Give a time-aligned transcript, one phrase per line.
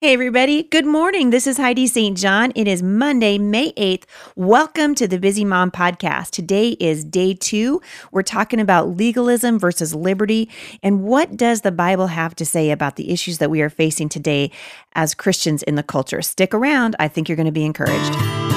[0.00, 0.62] Hey, everybody.
[0.62, 1.30] Good morning.
[1.30, 2.16] This is Heidi St.
[2.16, 2.52] John.
[2.54, 4.04] It is Monday, May 8th.
[4.36, 6.30] Welcome to the Busy Mom Podcast.
[6.30, 7.82] Today is day two.
[8.12, 10.48] We're talking about legalism versus liberty
[10.84, 14.08] and what does the Bible have to say about the issues that we are facing
[14.08, 14.52] today
[14.92, 16.22] as Christians in the culture.
[16.22, 16.94] Stick around.
[17.00, 18.47] I think you're going to be encouraged.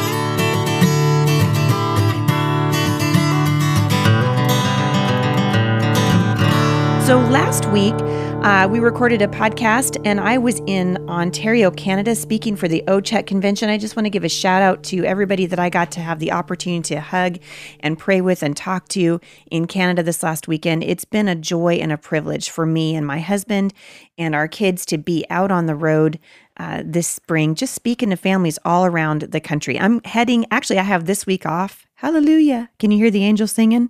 [7.05, 7.95] So last week,
[8.43, 13.25] uh, we recorded a podcast, and I was in Ontario, Canada, speaking for the OCHEC
[13.25, 13.69] convention.
[13.69, 16.19] I just want to give a shout out to everybody that I got to have
[16.19, 17.39] the opportunity to hug
[17.79, 20.83] and pray with and talk to in Canada this last weekend.
[20.83, 23.73] It's been a joy and a privilege for me and my husband
[24.17, 26.19] and our kids to be out on the road
[26.57, 29.77] uh, this spring, just speaking to families all around the country.
[29.79, 31.87] I'm heading, actually, I have this week off.
[31.95, 32.69] Hallelujah.
[32.77, 33.89] Can you hear the angels singing?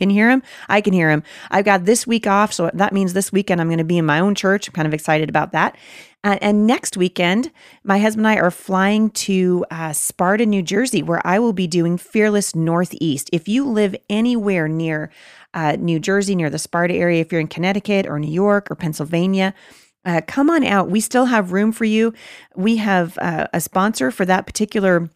[0.00, 0.42] Can you hear him?
[0.70, 1.22] I can hear him.
[1.50, 4.06] I've got this week off, so that means this weekend I'm going to be in
[4.06, 4.66] my own church.
[4.66, 5.76] I'm kind of excited about that.
[6.24, 7.50] Uh, and next weekend,
[7.84, 11.66] my husband and I are flying to uh, Sparta, New Jersey, where I will be
[11.66, 13.28] doing Fearless Northeast.
[13.30, 15.10] If you live anywhere near
[15.52, 18.76] uh, New Jersey, near the Sparta area, if you're in Connecticut or New York or
[18.76, 19.52] Pennsylvania,
[20.06, 20.90] uh, come on out.
[20.90, 22.14] We still have room for you.
[22.56, 25.10] We have uh, a sponsor for that particular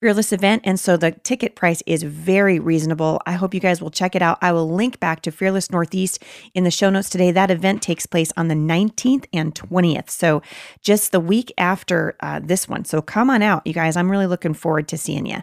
[0.00, 0.62] fearless event.
[0.64, 3.20] And so the ticket price is very reasonable.
[3.26, 4.38] I hope you guys will check it out.
[4.40, 6.22] I will link back to Fearless Northeast
[6.54, 7.32] in the show notes today.
[7.32, 10.10] That event takes place on the 19th and 20th.
[10.10, 10.42] So
[10.80, 12.84] just the week after uh, this one.
[12.84, 13.96] So come on out, you guys.
[13.96, 15.42] I'm really looking forward to seeing you.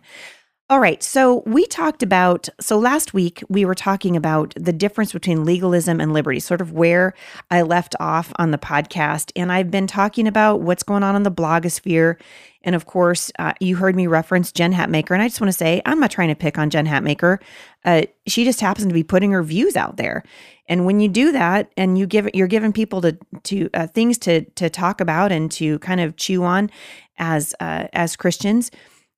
[0.68, 1.04] All right.
[1.04, 6.02] So we talked about, so last week we were talking about the difference between legalism
[6.02, 7.14] and liberty, sort of where
[7.52, 9.32] I left off on the podcast.
[9.36, 12.20] And I've been talking about what's going on in the blogosphere.
[12.66, 15.12] And of course, uh, you heard me reference Jen Hatmaker.
[15.12, 17.40] And I just want to say, I'm not trying to pick on Jen Hatmaker.
[17.86, 20.24] Uh, she just happens to be putting her views out there.
[20.68, 24.18] And when you do that, and you give you're giving people to to uh, things
[24.20, 26.72] to to talk about and to kind of chew on
[27.20, 28.72] as uh, as Christians,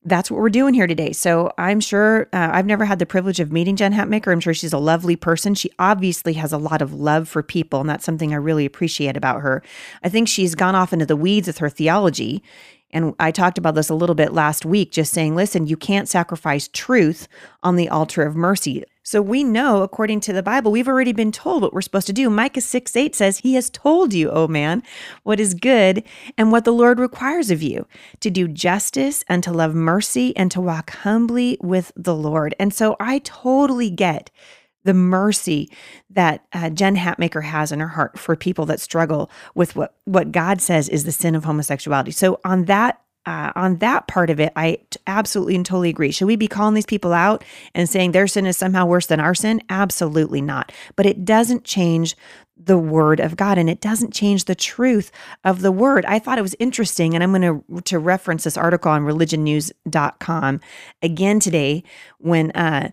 [0.04, 1.12] that's what we're doing here today.
[1.12, 4.32] So I'm sure uh, I've never had the privilege of meeting Jen Hatmaker.
[4.32, 5.54] I'm sure she's a lovely person.
[5.54, 9.18] She obviously has a lot of love for people, and that's something I really appreciate
[9.18, 9.64] about her.
[10.04, 12.42] I think she's gone off into the weeds with her theology.
[12.92, 16.08] And I talked about this a little bit last week, just saying, listen, you can't
[16.08, 17.28] sacrifice truth
[17.62, 18.84] on the altar of mercy.
[19.04, 22.14] So we know, according to the Bible, we've already been told what we're supposed to
[22.14, 22.30] do.
[22.30, 24.84] Micah 6 8 says, He has told you, O man,
[25.24, 26.04] what is good
[26.38, 27.88] and what the Lord requires of you
[28.20, 32.54] to do justice and to love mercy and to walk humbly with the Lord.
[32.60, 34.30] And so I totally get
[34.88, 35.70] the mercy
[36.10, 40.32] that uh, Jen Hatmaker has in her heart for people that struggle with what, what
[40.32, 42.12] God says is the sin of homosexuality.
[42.12, 46.12] So on that uh, on that part of it, I t- absolutely and totally agree.
[46.12, 47.44] Should we be calling these people out
[47.76, 49.62] and saying their sin is somehow worse than our sin?
[49.68, 50.72] Absolutely not.
[50.96, 52.16] But it doesn't change
[52.56, 55.12] the word of God and it doesn't change the truth
[55.44, 56.06] of the word.
[56.06, 60.62] I thought it was interesting and I'm going to to reference this article on religionnews.com
[61.02, 61.84] again today
[62.20, 62.92] when uh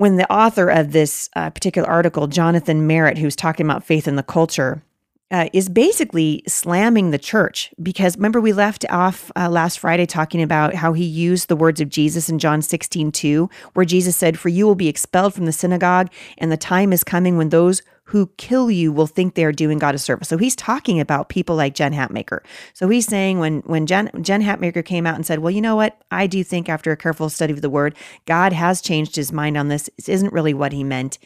[0.00, 4.16] when the author of this uh, particular article, Jonathan Merritt, who's talking about faith in
[4.16, 4.82] the culture,
[5.30, 10.40] uh, is basically slamming the church because remember we left off uh, last Friday talking
[10.40, 14.38] about how he used the words of Jesus in John 16 2, where Jesus said,
[14.38, 17.82] For you will be expelled from the synagogue, and the time is coming when those
[18.10, 20.28] who kill you will think they are doing God a service.
[20.28, 22.40] So he's talking about people like Jen Hatmaker.
[22.74, 25.76] So he's saying when when Jen Jen Hatmaker came out and said, "Well, you know
[25.76, 26.00] what?
[26.10, 29.56] I do think after a careful study of the word, God has changed his mind
[29.56, 29.88] on this.
[29.96, 31.18] This isn't really what he meant."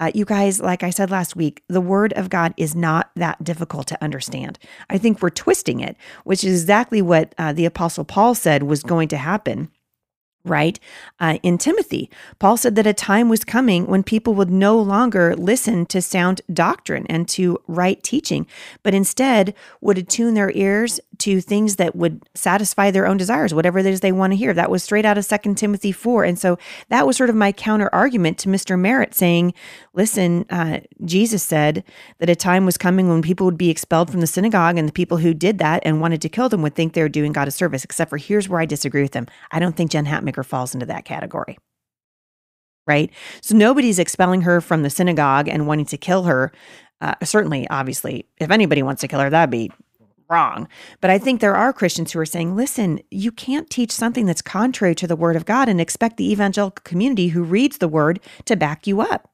[0.00, 3.42] Uh, you guys, like I said last week, the word of God is not that
[3.44, 4.58] difficult to understand.
[4.90, 8.82] I think we're twisting it, which is exactly what uh, the Apostle Paul said was
[8.82, 9.70] going to happen
[10.44, 10.78] right?
[11.18, 15.34] Uh, in Timothy, Paul said that a time was coming when people would no longer
[15.36, 18.46] listen to sound doctrine and to right teaching,
[18.82, 23.78] but instead would attune their ears to things that would satisfy their own desires, whatever
[23.78, 24.52] it is they want to hear.
[24.52, 26.24] That was straight out of Second Timothy 4.
[26.24, 26.58] And so
[26.88, 28.78] that was sort of my counter argument to Mr.
[28.78, 29.54] Merritt saying,
[29.94, 31.84] listen, uh, Jesus said
[32.18, 34.92] that a time was coming when people would be expelled from the synagogue, and the
[34.92, 37.48] people who did that and wanted to kill them would think they were doing God
[37.48, 39.26] a service, except for here's where I disagree with them.
[39.50, 41.58] I don't think Jen Hatmaker falls into that category.
[42.86, 43.10] right?
[43.40, 46.52] So nobody's expelling her from the synagogue and wanting to kill her.
[47.00, 49.70] Uh, certainly, obviously, if anybody wants to kill her, that'd be
[50.34, 50.68] wrong.
[51.00, 54.42] But I think there are Christians who are saying, listen, you can't teach something that's
[54.42, 58.18] contrary to the word of God and expect the evangelical community who reads the word
[58.46, 59.30] to back you up.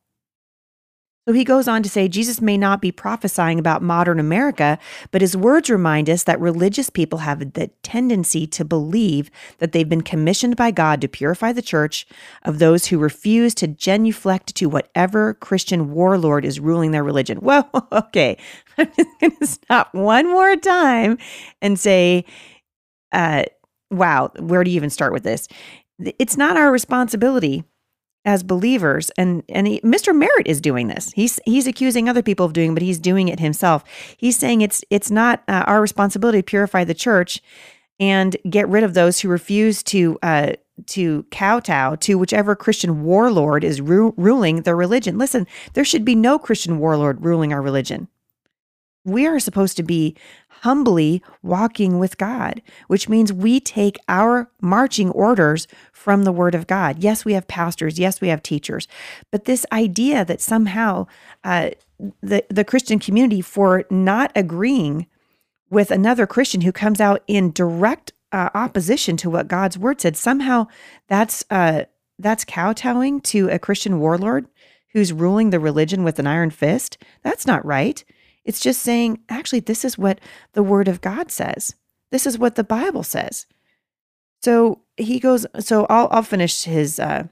[1.31, 4.81] So he goes on to say Jesus may not be prophesying about modern America,
[5.13, 9.89] but his words remind us that religious people have the tendency to believe that they've
[9.89, 12.05] been commissioned by God to purify the church
[12.43, 17.39] of those who refuse to genuflect to whatever Christian warlord is ruling their religion.
[17.51, 18.37] Well, okay,
[18.79, 21.17] I'm just going to stop one more time
[21.63, 22.25] and say,
[23.13, 23.45] uh,
[23.93, 25.47] wow, where do you even start with this?
[26.01, 27.63] It's not our responsibility
[28.25, 30.15] as believers and and he, Mr.
[30.15, 31.13] Merritt is doing this.
[31.13, 33.85] He's he's accusing other people of doing, but he's doing it himself.
[34.17, 37.41] He's saying it's it's not uh, our responsibility to purify the church
[37.99, 40.53] and get rid of those who refuse to uh,
[40.87, 45.19] to kowtow to whichever Christian warlord is ru- ruling their religion.
[45.19, 48.09] Listen, there should be no Christian warlord ruling our religion.
[49.05, 50.17] We are supposed to be
[50.61, 56.67] humbly walking with God, which means we take our marching orders from the Word of
[56.67, 57.03] God.
[57.03, 57.99] Yes, we have pastors.
[57.99, 58.87] Yes, we have teachers.
[59.31, 61.07] But this idea that somehow
[61.45, 61.71] uh,
[62.23, 65.07] the, the Christian community, for not agreeing
[65.71, 70.17] with another Christian who comes out in direct uh, opposition to what God's Word said,
[70.17, 70.67] somehow
[71.09, 71.85] that's uh,
[72.19, 74.47] that's kowtowing to a Christian warlord
[74.93, 76.99] who's ruling the religion with an iron fist.
[77.23, 78.05] That's not right.
[78.45, 80.21] It's just saying, actually, this is what
[80.53, 81.75] the Word of God says.
[82.11, 83.47] This is what the Bible says.
[84.43, 85.47] So he goes.
[85.59, 87.25] So I'll I'll finish his uh,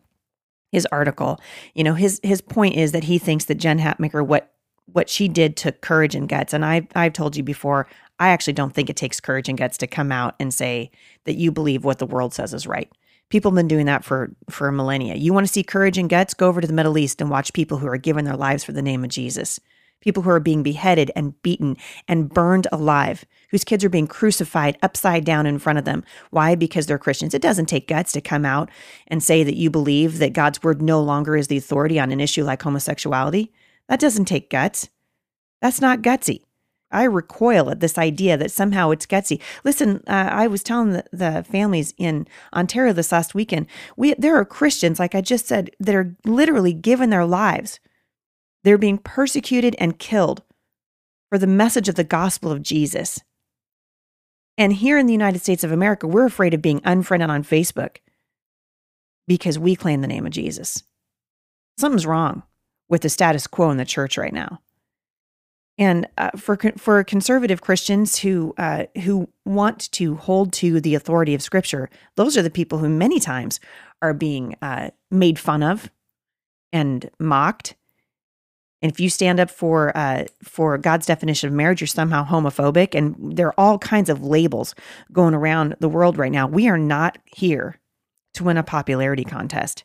[0.70, 1.40] his article.
[1.75, 4.52] You know, his his point is that he thinks that Jen Hatmaker what
[4.93, 6.52] what she did took courage and guts.
[6.52, 7.88] And I I've told you before,
[8.19, 10.90] I actually don't think it takes courage and guts to come out and say
[11.25, 12.90] that you believe what the world says is right.
[13.31, 15.14] People have been doing that for for a millennia.
[15.14, 16.34] You want to see courage and guts?
[16.34, 18.72] Go over to the Middle East and watch people who are giving their lives for
[18.72, 19.61] the name of Jesus
[20.00, 24.78] people who are being beheaded and beaten and burned alive, whose kids are being crucified
[24.82, 26.04] upside down in front of them.
[26.30, 26.54] Why?
[26.54, 27.34] Because they're Christians.
[27.34, 28.70] It doesn't take guts to come out
[29.06, 32.20] and say that you believe that God's word no longer is the authority on an
[32.20, 33.52] issue like homosexuality.
[33.88, 34.88] That doesn't take guts.
[35.60, 36.42] That's not gutsy.
[36.90, 39.40] I recoil at this idea that somehow it's gutsy.
[39.62, 43.66] Listen, uh, I was telling the, the, families in Ontario this last weekend.
[43.96, 47.78] We there are Christians, like I just said, that are literally giving their lives
[48.64, 50.43] they're being persecuted and killed
[51.31, 53.20] for the message of the gospel of Jesus.
[54.56, 57.99] And here in the United States of America, we're afraid of being unfriended on Facebook
[59.26, 60.82] because we claim the name of Jesus.
[61.78, 62.43] Something's wrong
[62.88, 64.61] with the status quo in the church right now.
[65.76, 71.34] And uh, for for conservative Christians who uh, who want to hold to the authority
[71.34, 73.61] of Scripture, those are the people who many times
[74.02, 75.88] are being uh, made fun of
[76.72, 77.76] and mocked
[78.80, 82.94] and if you stand up for uh, for God's definition of marriage, you're somehow homophobic.
[82.94, 84.75] And there are all kinds of labels
[85.12, 86.46] going around the world right now.
[86.46, 87.80] We are not here
[88.34, 89.84] to win a popularity contest.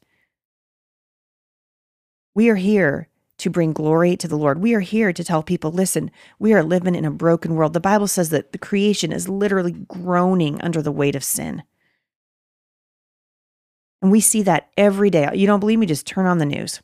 [2.35, 3.07] We are here
[3.39, 4.61] to bring glory to the Lord.
[4.61, 7.73] We are here to tell people, listen, we are living in a broken world.
[7.73, 11.63] The Bible says that the creation is literally groaning under the weight of sin.
[14.03, 15.29] And we see that every day.
[15.33, 15.87] You don't believe me?
[15.87, 16.79] Just turn on the news.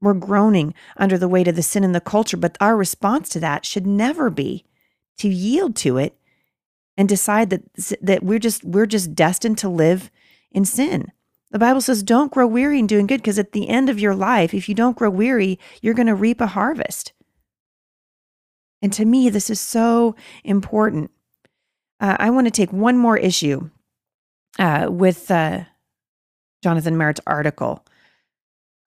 [0.00, 3.40] We're groaning under the weight of the sin in the culture, but our response to
[3.40, 4.64] that should never be
[5.18, 6.16] to yield to it
[6.96, 7.62] and decide that
[8.00, 10.10] that we're just we're just destined to live
[10.50, 11.12] in sin.
[11.50, 14.14] The Bible says don't grow weary in doing good because at the end of your
[14.14, 17.12] life, if you don't grow weary, you're going to reap a harvest.
[18.82, 20.14] And to me, this is so
[20.44, 21.10] important.
[22.00, 23.68] Uh, I want to take one more issue
[24.58, 25.64] uh, with uh,
[26.62, 27.84] Jonathan Merritt's article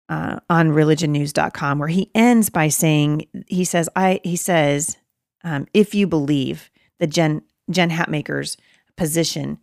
[0.09, 4.97] uh, on religionnews.com where he ends by saying he says I he says
[5.43, 6.69] um, if you believe
[6.99, 8.57] that Jen Jen Hatmaker's
[8.97, 9.59] position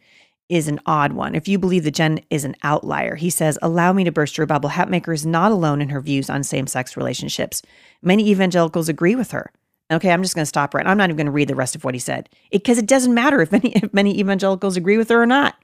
[0.50, 1.37] is an odd one.
[1.37, 4.49] If you believe that Jen is an outlier, he says, allow me to burst your
[4.49, 4.70] bubble.
[4.70, 7.62] Hatmaker is not alone in her views on same sex relationships.
[8.02, 9.52] Many evangelicals agree with her.
[9.92, 10.87] Okay, I'm just going to stop right.
[10.87, 12.88] I'm not even going to read the rest of what he said because it, it
[12.88, 15.56] doesn't matter if many if many evangelicals agree with her or not.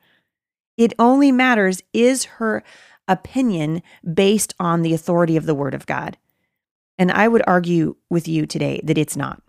[0.77, 2.63] It only matters is her
[3.09, 3.83] opinion
[4.15, 6.17] based on the authority of the Word of God.
[6.99, 9.43] And I would argue with you today that it's not.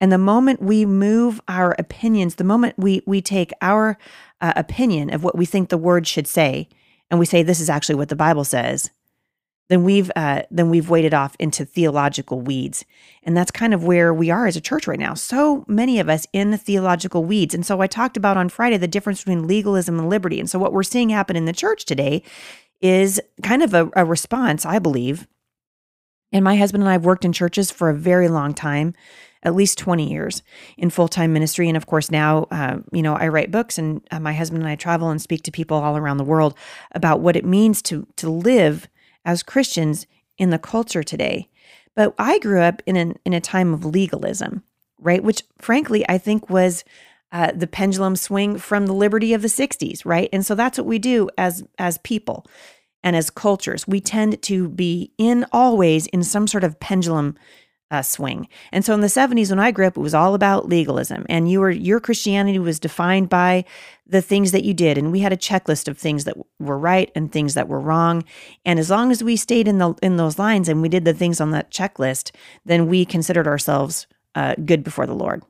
[0.00, 3.98] And the moment we move our opinions, the moment we we take our
[4.40, 6.68] uh, opinion of what we think the word should say,
[7.10, 8.90] and we say this is actually what the Bible says,
[9.68, 12.84] then we've uh, then we've waded off into theological weeds,
[13.24, 15.14] and that's kind of where we are as a church right now.
[15.14, 18.76] So many of us in the theological weeds, and so I talked about on Friday
[18.76, 21.84] the difference between legalism and liberty, and so what we're seeing happen in the church
[21.84, 22.22] today
[22.80, 25.26] is kind of a, a response, I believe.
[26.32, 28.94] And my husband and I have worked in churches for a very long time,
[29.42, 30.42] at least 20 years
[30.76, 31.68] in full time ministry.
[31.68, 34.70] And of course, now, uh, you know, I write books and uh, my husband and
[34.70, 36.56] I travel and speak to people all around the world
[36.92, 38.88] about what it means to, to live
[39.24, 40.06] as Christians
[40.36, 41.48] in the culture today.
[41.94, 44.62] But I grew up in, an, in a time of legalism,
[45.00, 45.22] right?
[45.22, 46.84] Which, frankly, I think was
[47.32, 50.28] uh, the pendulum swing from the liberty of the 60s, right?
[50.32, 52.46] And so that's what we do as as people
[53.02, 53.86] and as cultures.
[53.86, 57.36] We tend to be in always in some sort of pendulum
[57.90, 58.48] uh, swing.
[58.70, 61.50] And so in the 70s when I grew up it was all about legalism and
[61.50, 63.64] you were your Christianity was defined by
[64.06, 67.10] the things that you did and we had a checklist of things that were right
[67.14, 68.24] and things that were wrong
[68.66, 71.14] and as long as we stayed in the in those lines and we did the
[71.14, 72.30] things on that checklist
[72.66, 75.42] then we considered ourselves uh, good before the Lord.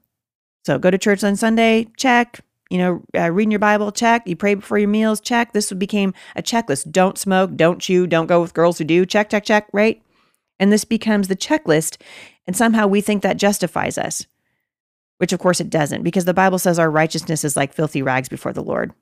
[0.68, 2.40] So go to church on Sunday, check.
[2.68, 4.28] You know, uh, reading your Bible, check.
[4.28, 5.54] You pray before your meals, check.
[5.54, 6.92] This became a checklist.
[6.92, 9.06] Don't smoke, don't chew, don't go with girls who do.
[9.06, 10.02] Check, check, check, right?
[10.60, 11.96] And this becomes the checklist.
[12.46, 14.26] And somehow we think that justifies us,
[15.16, 18.28] which of course it doesn't, because the Bible says our righteousness is like filthy rags
[18.28, 18.92] before the Lord.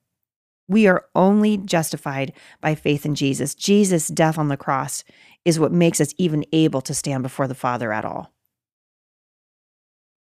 [0.68, 3.56] We are only justified by faith in Jesus.
[3.56, 5.02] Jesus' death on the cross
[5.44, 8.35] is what makes us even able to stand before the Father at all.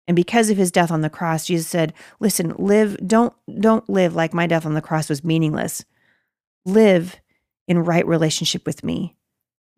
[0.09, 4.15] And because of his death on the cross, Jesus said, "Listen, live don't don't live
[4.15, 5.85] like my death on the cross was meaningless.
[6.65, 7.21] Live
[7.69, 9.17] in right relationship with me.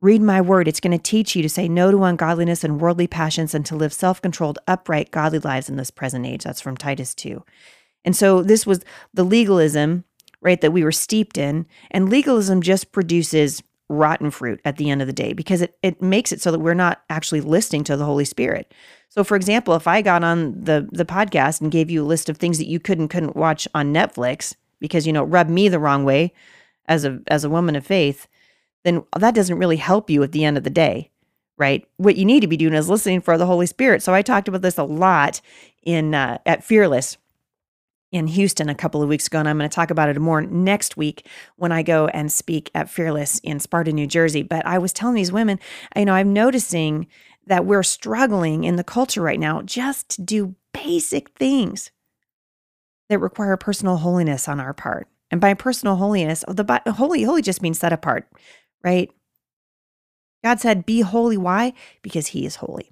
[0.00, 0.68] Read my word.
[0.68, 3.76] It's going to teach you to say no to ungodliness and worldly passions and to
[3.76, 7.44] live self-controlled, upright, godly lives in this present age." That's from Titus 2.
[8.04, 10.04] And so this was the legalism,
[10.40, 15.00] right, that we were steeped in, and legalism just produces rotten fruit at the end
[15.00, 17.96] of the day because it, it makes it so that we're not actually listening to
[17.96, 18.72] the Holy Spirit.
[19.14, 22.28] So, for example, if I got on the the podcast and gave you a list
[22.28, 25.78] of things that you couldn't couldn't watch on Netflix because you know rubbed me the
[25.78, 26.32] wrong way
[26.86, 28.26] as a as a woman of faith,
[28.82, 31.12] then that doesn't really help you at the end of the day,
[31.56, 31.86] right?
[31.96, 34.02] What you need to be doing is listening for the Holy Spirit.
[34.02, 35.40] So I talked about this a lot
[35.84, 37.16] in uh, at Fearless
[38.10, 40.42] in Houston a couple of weeks ago, and I'm going to talk about it more
[40.42, 44.42] next week when I go and speak at Fearless in Sparta, New Jersey.
[44.42, 45.60] But I was telling these women,
[45.94, 47.06] you know, I'm noticing
[47.46, 51.90] that we're struggling in the culture right now just to do basic things
[53.08, 55.08] that require personal holiness on our part.
[55.30, 58.28] And by personal holiness, oh, the holy holy just means set apart,
[58.82, 59.10] right?
[60.42, 61.72] God said, "Be holy." Why?
[62.02, 62.90] Because He is holy.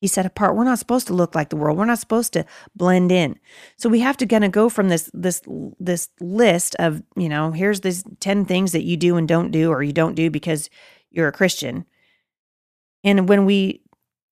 [0.00, 0.54] He's set apart.
[0.54, 1.78] We're not supposed to look like the world.
[1.78, 2.44] We're not supposed to
[2.76, 3.38] blend in.
[3.78, 5.40] So we have to kind of go from this this
[5.80, 9.70] this list of you know here's this ten things that you do and don't do,
[9.70, 10.68] or you don't do because
[11.10, 11.86] you're a Christian,
[13.04, 13.82] and when we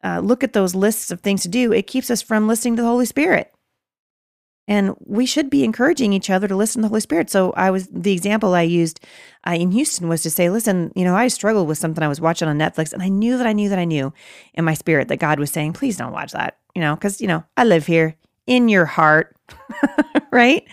[0.03, 2.83] uh, look at those lists of things to do, it keeps us from listening to
[2.83, 3.53] the Holy Spirit.
[4.69, 7.29] And we should be encouraging each other to listen to the Holy Spirit.
[7.31, 9.01] So I was the example I used
[9.47, 12.21] uh, in Houston was to say, listen, you know, I struggled with something I was
[12.21, 14.13] watching on Netflix, and I knew that I knew that I knew
[14.55, 17.27] in my spirit that God was saying, please don't watch that, you know, because you
[17.27, 19.37] know I live here in your heart,
[20.31, 20.65] right?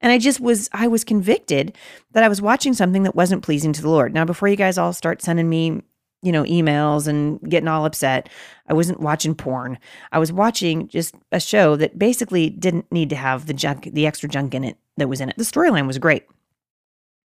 [0.00, 1.76] And I just was I was convicted
[2.12, 4.12] that I was watching something that wasn't pleasing to the Lord.
[4.12, 5.82] Now, before you guys all start sending me
[6.22, 8.28] you know, emails and getting all upset.
[8.66, 9.78] I wasn't watching porn.
[10.10, 14.06] I was watching just a show that basically didn't need to have the junk, the
[14.06, 15.36] extra junk in it that was in it.
[15.36, 16.24] The storyline was great.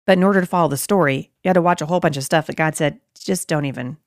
[0.07, 2.23] But in order to follow the story, you had to watch a whole bunch of
[2.23, 3.97] stuff that God said, just don't even,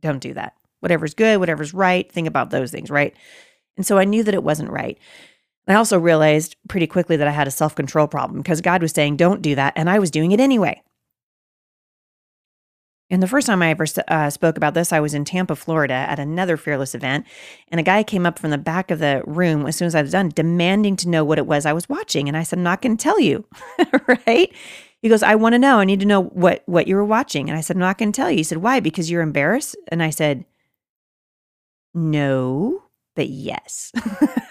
[0.00, 0.54] don't do that.
[0.80, 3.16] Whatever's good, whatever's right, think about those things, right?
[3.78, 4.98] And so I knew that it wasn't right.
[5.68, 8.92] I also realized pretty quickly that I had a self control problem because God was
[8.92, 9.72] saying, don't do that.
[9.76, 10.82] And I was doing it anyway.
[13.08, 15.94] And the first time I ever uh, spoke about this, I was in Tampa, Florida
[15.94, 17.24] at another Fearless event.
[17.68, 20.02] And a guy came up from the back of the room as soon as I
[20.02, 22.26] was done, demanding to know what it was I was watching.
[22.26, 23.44] And I said, I'm not going to tell you.
[24.26, 24.52] right.
[25.02, 25.78] He goes, I want to know.
[25.78, 27.48] I need to know what, what you were watching.
[27.48, 28.38] And I said, I'm not going to tell you.
[28.38, 28.80] He said, Why?
[28.80, 29.76] Because you're embarrassed?
[29.88, 30.44] And I said,
[31.94, 32.82] No,
[33.14, 33.92] but yes.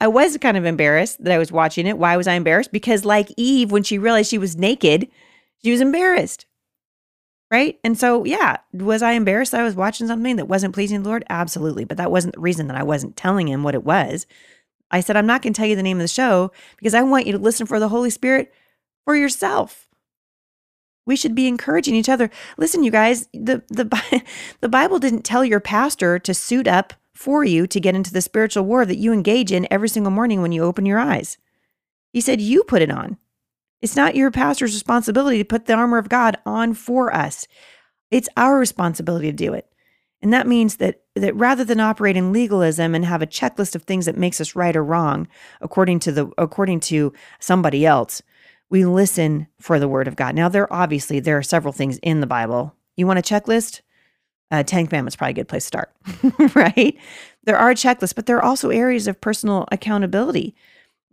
[0.00, 1.96] I was kind of embarrassed that I was watching it.
[1.96, 2.72] Why was I embarrassed?
[2.72, 5.08] Because, like Eve, when she realized she was naked,
[5.62, 6.44] she was embarrassed.
[7.54, 7.78] Right.
[7.84, 11.08] And so, yeah, was I embarrassed that I was watching something that wasn't pleasing the
[11.08, 11.24] Lord?
[11.30, 11.84] Absolutely.
[11.84, 14.26] But that wasn't the reason that I wasn't telling him what it was.
[14.90, 17.02] I said, I'm not going to tell you the name of the show because I
[17.02, 18.52] want you to listen for the Holy Spirit
[19.04, 19.86] for yourself.
[21.06, 22.28] We should be encouraging each other.
[22.58, 24.24] Listen, you guys, the, the,
[24.60, 28.20] the Bible didn't tell your pastor to suit up for you to get into the
[28.20, 31.38] spiritual war that you engage in every single morning when you open your eyes.
[32.12, 33.16] He said, You put it on.
[33.84, 37.46] It's not your pastor's responsibility to put the armor of God on for us.
[38.10, 39.70] It's our responsibility to do it.
[40.22, 43.82] And that means that that rather than operate in legalism and have a checklist of
[43.82, 45.28] things that makes us right or wrong
[45.60, 48.22] according to the according to somebody else,
[48.70, 50.34] we listen for the word of God.
[50.34, 52.74] Now, there obviously there are several things in the Bible.
[52.96, 53.82] You want a checklist?
[54.50, 55.94] Uh, Ten Commandments probably a good place to start,
[56.54, 56.96] right?
[57.42, 60.54] There are checklists, but there are also areas of personal accountability.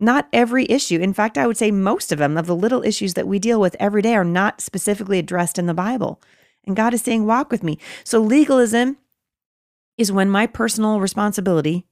[0.02, 3.14] Not every issue, in fact, I would say most of them, of the little issues
[3.14, 6.20] that we deal with every day, are not specifically addressed in the Bible.
[6.66, 7.78] And God is saying, walk with me.
[8.04, 8.98] So legalism
[9.96, 11.86] is when my personal responsibility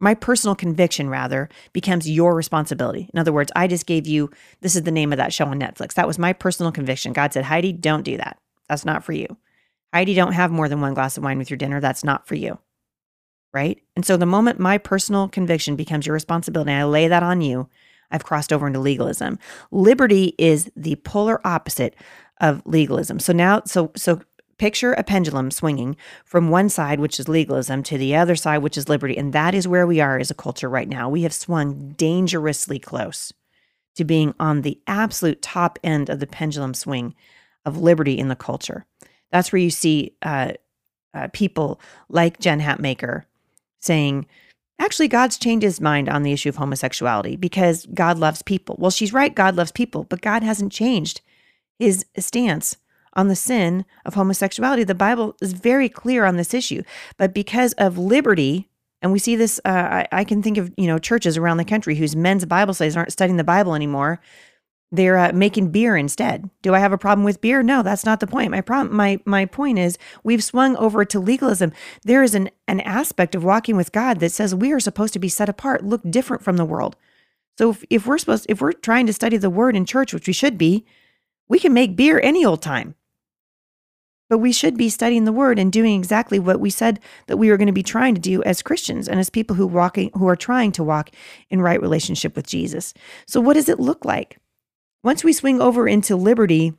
[0.00, 3.08] my personal conviction rather becomes your responsibility.
[3.12, 4.30] In other words, I just gave you
[4.62, 5.92] this is the name of that show on Netflix.
[5.94, 7.12] That was my personal conviction.
[7.12, 8.38] God said, "Heidi, don't do that.
[8.68, 9.36] That's not for you.
[9.92, 11.80] Heidi, don't have more than one glass of wine with your dinner.
[11.80, 12.58] That's not for you."
[13.52, 13.80] Right?
[13.96, 17.68] And so the moment my personal conviction becomes your responsibility, I lay that on you,
[18.12, 19.38] I've crossed over into legalism.
[19.70, 21.96] Liberty is the polar opposite
[22.40, 23.18] of legalism.
[23.18, 24.20] So now so so
[24.60, 28.76] Picture a pendulum swinging from one side, which is legalism, to the other side, which
[28.76, 29.16] is liberty.
[29.16, 31.08] And that is where we are as a culture right now.
[31.08, 33.32] We have swung dangerously close
[33.94, 37.14] to being on the absolute top end of the pendulum swing
[37.64, 38.84] of liberty in the culture.
[39.32, 40.52] That's where you see uh,
[41.14, 41.80] uh, people
[42.10, 43.22] like Jen Hatmaker
[43.80, 44.26] saying,
[44.78, 48.76] actually, God's changed his mind on the issue of homosexuality because God loves people.
[48.78, 51.20] Well, she's right, God loves people, but God hasn't changed
[51.78, 52.76] his stance
[53.14, 54.84] on the sin of homosexuality.
[54.84, 56.82] The Bible is very clear on this issue.
[57.16, 58.68] But because of liberty,
[59.02, 61.64] and we see this, uh, I, I, can think of you know churches around the
[61.64, 64.20] country whose men's Bible studies aren't studying the Bible anymore.
[64.92, 66.50] They're uh, making beer instead.
[66.62, 67.62] Do I have a problem with beer?
[67.62, 68.50] No, that's not the point.
[68.50, 71.72] My problem, my my point is, we've swung over to legalism.
[72.02, 75.20] There is an an aspect of walking with God that says we are supposed to
[75.20, 76.96] be set apart, look different from the world.
[77.56, 80.26] So if, if we're supposed, if we're trying to study the Word in church, which
[80.26, 80.84] we should be,
[81.48, 82.94] we can make beer any old time.
[84.28, 87.50] But we should be studying the word and doing exactly what we said that we
[87.50, 90.28] were going to be trying to do as Christians and as people who walking who
[90.28, 91.10] are trying to walk
[91.50, 92.94] in right relationship with Jesus.
[93.26, 94.38] So what does it look like?
[95.02, 96.74] Once we swing over into liberty,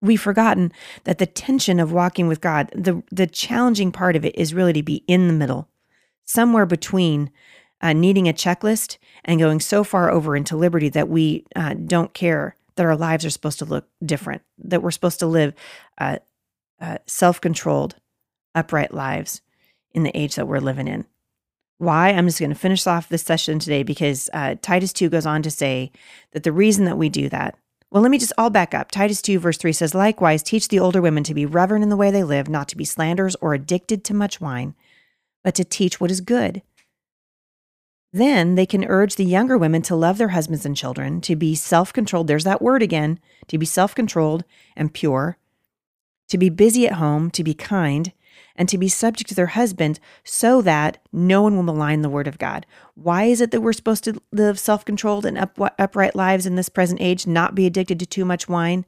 [0.00, 0.72] we've forgotten
[1.04, 4.72] that the tension of walking with God, the the challenging part of it is really
[4.74, 5.68] to be in the middle,
[6.24, 7.30] somewhere between
[7.80, 12.14] uh, needing a checklist and going so far over into liberty that we uh, don't
[12.14, 15.54] care that our lives are supposed to look different, that we're supposed to live
[15.98, 16.18] uh,
[16.80, 17.96] uh, self controlled,
[18.54, 19.40] upright lives
[19.92, 21.04] in the age that we're living in.
[21.82, 22.10] Why?
[22.10, 25.42] I'm just going to finish off this session today because uh, Titus 2 goes on
[25.42, 25.90] to say
[26.30, 27.56] that the reason that we do that.
[27.90, 28.92] Well, let me just all back up.
[28.92, 31.96] Titus 2, verse 3 says, Likewise, teach the older women to be reverent in the
[31.96, 34.76] way they live, not to be slanderers or addicted to much wine,
[35.42, 36.62] but to teach what is good.
[38.12, 41.56] Then they can urge the younger women to love their husbands and children, to be
[41.56, 42.28] self controlled.
[42.28, 43.18] There's that word again
[43.48, 44.44] to be self controlled
[44.76, 45.36] and pure,
[46.28, 48.12] to be busy at home, to be kind,
[48.56, 52.26] and to be subject to their husband so that no one will malign the word
[52.26, 52.66] of God.
[52.94, 56.56] Why is it that we're supposed to live self controlled and up, upright lives in
[56.56, 58.84] this present age, not be addicted to too much wine,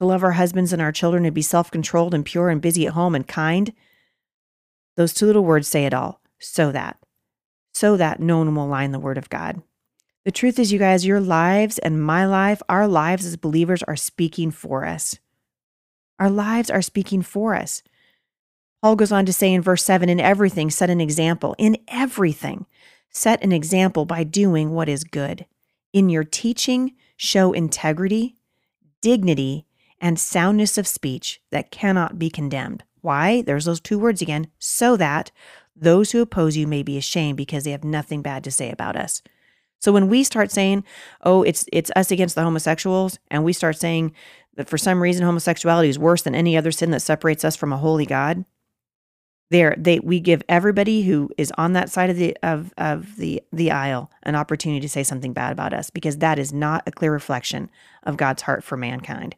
[0.00, 2.86] to love our husbands and our children, and be self controlled and pure and busy
[2.86, 3.72] at home and kind?
[4.96, 6.20] Those two little words say it all.
[6.38, 6.98] So that.
[7.72, 9.62] So that no one will malign the word of God.
[10.24, 13.96] The truth is, you guys, your lives and my life, our lives as believers are
[13.96, 15.18] speaking for us.
[16.18, 17.82] Our lives are speaking for us.
[18.82, 21.54] Paul goes on to say in verse 7 in everything, set an example.
[21.58, 22.66] In everything,
[23.10, 25.46] set an example by doing what is good.
[25.92, 28.36] In your teaching, show integrity,
[29.00, 29.66] dignity,
[30.00, 32.84] and soundness of speech that cannot be condemned.
[33.00, 33.42] Why?
[33.42, 34.48] There's those two words again.
[34.58, 35.32] So that
[35.74, 38.96] those who oppose you may be ashamed because they have nothing bad to say about
[38.96, 39.22] us.
[39.80, 40.84] So when we start saying,
[41.22, 44.12] "Oh, it's it's us against the homosexuals," and we start saying
[44.56, 47.72] that for some reason homosexuality is worse than any other sin that separates us from
[47.72, 48.44] a holy God,
[49.50, 53.42] there they we give everybody who is on that side of the of of the
[53.52, 56.92] the aisle an opportunity to say something bad about us because that is not a
[56.92, 57.70] clear reflection
[58.02, 59.36] of God's heart for mankind.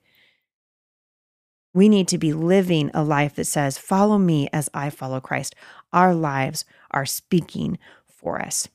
[1.73, 5.55] We need to be living a life that says, Follow me as I follow Christ.
[5.93, 8.69] Our lives are speaking for us.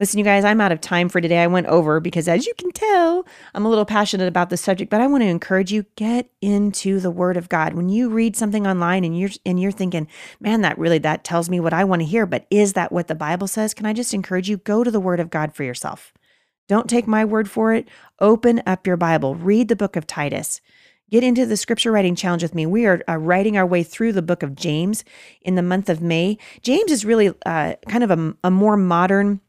[0.00, 1.42] Listen, you guys, I'm out of time for today.
[1.42, 4.90] I went over because, as you can tell, I'm a little passionate about this subject,
[4.92, 7.74] but I want to encourage you get into the Word of God.
[7.74, 10.06] When you read something online and you're and you're thinking,
[10.38, 13.08] "Man, that really that tells me what I want to hear," but is that what
[13.08, 13.74] the Bible says?
[13.74, 16.12] Can I just encourage you go to the Word of God for yourself?
[16.68, 17.88] Don't take my word for it.
[18.20, 19.34] Open up your Bible.
[19.34, 20.60] Read the book of Titus.
[21.10, 22.66] Get into the scripture writing challenge with me.
[22.66, 25.02] We are uh, writing our way through the book of James
[25.40, 26.36] in the month of May.
[26.62, 29.40] James is really uh, kind of a, a more modern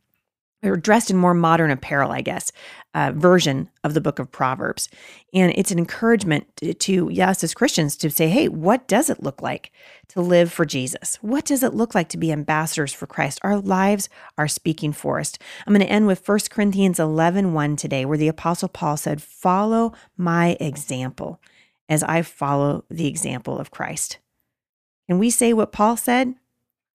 [0.62, 2.52] or dressed in more modern apparel, I guess,
[2.94, 4.90] uh, version of the book of Proverbs.
[5.34, 9.24] And it's an encouragement to, to, yes, as Christians, to say, hey, what does it
[9.24, 9.72] look like
[10.10, 11.18] to live for Jesus?
[11.22, 13.40] What does it look like to be ambassadors for Christ?
[13.42, 15.34] Our lives are speaking for us.
[15.66, 19.22] I'm going to end with 1 Corinthians 11 1 today, where the Apostle Paul said,
[19.22, 21.40] Follow my example
[21.88, 24.20] as I follow the example of Christ.
[25.08, 26.36] Can we say what Paul said?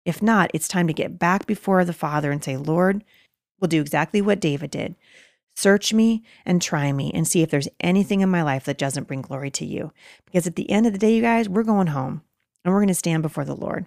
[0.04, 3.02] If not, it's time to get back before the Father and say, Lord,
[3.64, 4.94] we'll do exactly what David did.
[5.56, 9.06] Search me and try me and see if there's anything in my life that doesn't
[9.08, 9.90] bring glory to you.
[10.26, 12.20] Because at the end of the day, you guys, we're going home
[12.62, 13.86] and we're going to stand before the Lord.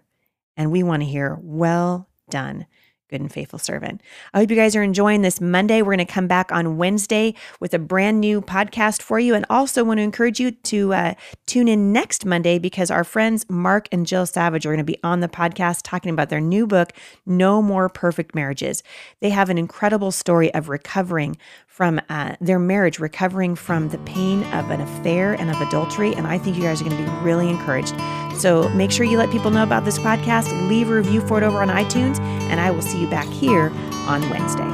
[0.56, 2.66] And we want to hear, well done,
[3.10, 4.02] good and faithful servant.
[4.34, 5.82] I hope you guys are enjoying this Monday.
[5.82, 9.34] We're going to come back on Wednesday with a brand new podcast for you.
[9.34, 11.14] And also want to encourage you to uh,
[11.46, 15.00] tune in next Monday because our friends Mark and Jill Savage are going to be
[15.04, 16.94] on the podcast talking about their new book,
[17.26, 18.84] No More Perfect Marriages.
[19.22, 24.44] They have an incredible story of recovering from uh, their marriage, recovering from the pain
[24.46, 26.16] of an affair and of adultery.
[26.16, 27.94] And I think you guys are going to be really encouraged.
[28.36, 31.44] So make sure you let people know about this podcast, leave a review for it
[31.44, 33.72] over on iTunes, and I will see you back here
[34.08, 34.68] on Wednesday.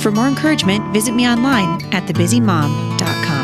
[0.00, 3.41] For more encouragement, visit me online at thebusymom.com.